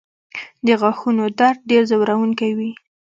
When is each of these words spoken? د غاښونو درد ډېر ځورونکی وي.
د 0.65 0.67
غاښونو 0.81 1.25
درد 1.39 1.59
ډېر 1.69 1.83
ځورونکی 1.91 2.51
وي. 2.57 2.71